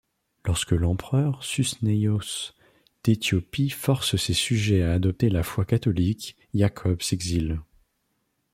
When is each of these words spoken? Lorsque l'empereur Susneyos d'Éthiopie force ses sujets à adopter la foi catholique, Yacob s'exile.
Lorsque 0.45 0.71
l'empereur 0.71 1.43
Susneyos 1.43 2.55
d'Éthiopie 3.03 3.69
force 3.69 4.15
ses 4.15 4.33
sujets 4.33 4.81
à 4.81 4.93
adopter 4.93 5.29
la 5.29 5.43
foi 5.43 5.63
catholique, 5.63 6.35
Yacob 6.55 7.03
s'exile. 7.03 7.61